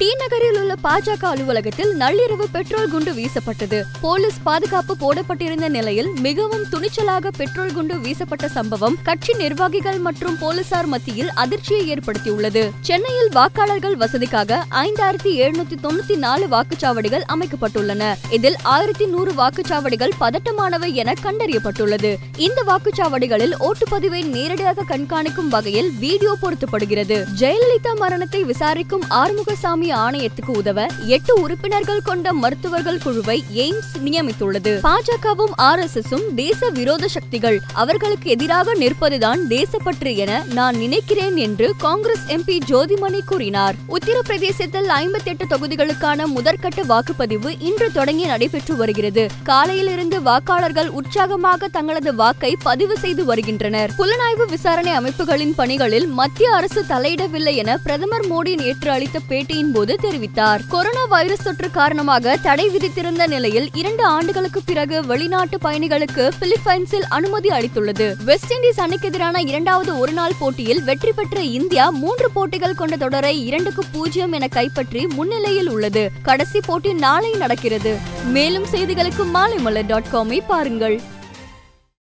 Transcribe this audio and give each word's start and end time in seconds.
D 0.00 0.14
நகரில் 0.18 0.58
உள்ள 0.60 0.74
பாஜக 0.84 1.22
அலுவலகத்தில் 1.30 1.90
நள்ளிரவு 1.96 2.44
பெட்ரோல் 2.52 2.88
குண்டு 2.88 3.12
வீசப்பட்டது. 3.12 3.82
போலீஸ் 4.00 4.38
பாதுகாப்பு 4.42 4.96
போடப்பட்டிருந்த 4.96 5.68
நிலையில் 5.68 6.08
மிகவும் 6.20 6.64
துணிச்சலாக 6.70 7.30
பெட்ரோல் 7.36 7.72
குண்டு 7.72 7.94
வீசப்பட்ட 7.98 8.48
சம்பவம் 8.48 8.96
கட்சி 9.02 9.32
நிர்வாகிகள் 9.32 9.98
மற்றும் 9.98 10.38
போலீசார் 10.38 10.86
மத்தியில் 10.86 11.30
அதிர்ச்சியை 11.34 11.94
ஏற்படுத்தியுள்ளது. 11.94 12.70
சென்னையில் 12.80 13.28
வாக்காளர்கள் 13.32 13.96
வசதிக்காக 13.96 14.60
ஐந்தாயிரத்தி 14.70 15.32
எழுநூத்தி 15.42 15.78
தொண்ணூத்தி 15.82 16.16
நாலு 16.16 16.46
வாக்குச்சாவடிகள் 16.46 17.26
அமைக்கப்பட்டுள்ளன. 17.34 18.14
இதில் 18.30 18.56
ஆயிரத்தி 18.62 19.06
நூறு 19.06 19.32
வாக்குச்சாவடிகள் 19.32 20.16
பதட்டமானவை 20.20 20.92
என 20.92 21.14
கண்டறியப்பட்டுள்ளது. 21.22 22.14
இந்த 22.36 22.62
வாக்குச்சாவடிகளில் 22.66 23.54
ஓட்டுப்பதிவை 23.60 24.24
நேரடியாக 24.24 24.82
கண்காணிக்கும் 24.88 25.48
வகையில் 25.48 25.92
வீடியோ 25.98 26.36
பொருத்தப்படுகிறது. 26.42 27.24
ஜெயலலிதா 27.38 27.94
மரணத்தை 27.96 28.44
விசாரிக்கும் 28.44 29.06
ஆறுமுகசாமி 29.10 29.88
ஆணையத்துக்கு 29.92 30.56
உதவ 30.56 30.86
எட்டு 31.06 31.40
உறுப்பினர்கள் 31.40 32.02
கொண்ட 32.02 32.32
மருத்துவர்கள் 32.32 32.98
குழுவை 32.98 33.44
எய்ம்ஸ் 33.54 33.94
நியமித்துள்ளது. 34.04 34.80
பாஜகவும் 34.82 35.52
ஆர் 35.56 35.78
எஸ் 35.78 35.98
எஸும் 35.98 36.34
தேச 36.34 36.70
விரோத 36.70 37.08
சக்திகள் 37.08 37.60
அவர்களுக்கு 37.72 38.30
எதிராக 38.30 38.74
நிற்பதுதான் 38.74 39.38
தேசப்பற்று 39.48 40.16
என 40.16 40.44
நான் 40.52 40.76
நினைக்கிறேன் 40.76 41.36
என்று 41.36 41.74
காங்கிரஸ் 41.78 42.26
எம்பி 42.28 42.58
ஜோதிமணி 42.68 43.20
கூறினார். 43.26 43.74
உத்தரப்பிரதேசத்தில் 43.88 44.88
ஐம்பத்தி 44.88 45.24
எட்டு 45.24 45.46
தொகுதிகளுக்கான 45.46 46.26
முதற்கட்ட 46.36 46.82
வாக்குப்பதிவு 46.88 47.56
இன்று 47.58 47.92
தொடங்கி 47.92 48.24
நடைபெற்று 48.24 48.76
வருகிறது. 48.76 49.28
காலையிலிருந்து 49.42 50.20
வாக்காளர்கள் 50.20 50.88
உற்சாகமாக 50.88 51.68
தங்களது 51.68 52.14
வாக்கை 52.14 52.56
பதிவு 52.62 52.98
செய்து 52.98 53.24
வருகின்றனர். 53.24 53.90
புலனாய்வு 53.98 54.48
விசாரணை 54.48 54.92
அமைப்புகளின் 54.92 55.54
பணிகளில் 55.54 56.08
மத்திய 56.08 56.52
அரசு 56.52 56.84
தலையிடவில்லை 56.88 57.54
என 57.54 57.76
பிரதமர் 57.76 58.32
மோடி 58.32 58.54
நேற்று 58.56 58.90
அளித்த 58.90 59.20
பேட்டியின் 59.28 59.72
போது 59.80 59.98
தெரிவித்தார். 60.02 60.60
கொரோனா 60.68 61.04
வைரஸ் 61.04 61.42
தொற்று 61.42 61.70
காரணமாக 61.70 62.36
தடை 62.36 62.68
விதித்திருந்த 62.68 63.26
நிலையில் 63.26 63.68
இரண்டு 63.72 64.04
ஆண்டுகளுக்கு 64.04 64.60
பிறகு 64.64 65.06
வெளிநாட்டு 65.06 65.58
பயணிகளுக்கு 65.64 66.30
பிலிப்பைன்ஸில் 66.40 67.06
அனுமதி 67.08 67.48
அளித்துள்ளது. 67.48 68.24
வெஸ்ட் 68.24 68.52
இண்டீஸ் 68.52 68.80
அணிக்கு 68.80 69.08
எதிரான 69.08 69.40
இரண்டாவது 69.40 69.98
ஒருநாள் 69.98 70.36
போட்டியில் 70.38 70.82
வெற்றி 70.82 71.12
பெற்ற 71.12 71.40
இந்தியா 71.40 71.90
மூன்று 71.90 72.30
போட்டிகள் 72.30 72.74
கொண்ட 72.74 72.96
தொடரை 72.96 73.46
இரண்டுக்கு 73.46 73.84
பூஜ்ஜியம் 73.92 74.32
என 74.32 74.48
கைப்பற்றி 74.48 75.06
முன்னிலையில் 75.06 75.70
உள்ளது. 75.70 76.10
கடைசி 76.22 76.60
போட்டி 76.60 76.92
நாளை 76.92 77.32
நடக்கிறது. 77.32 77.94
மேலும் 78.24 78.66
செய்திகளுக்கு 78.72 79.26
மாலைமலர் 79.34 79.86
டாட் 79.86 80.12
காமை 80.12 80.40
பாருங்கள். 80.46 81.00